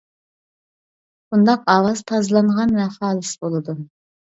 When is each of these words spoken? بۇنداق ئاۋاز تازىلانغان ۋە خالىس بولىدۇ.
بۇنداق 1.29 1.63
ئاۋاز 1.75 2.03
تازىلانغان 2.13 2.77
ۋە 2.83 2.93
خالىس 3.01 3.41
بولىدۇ. 3.45 3.83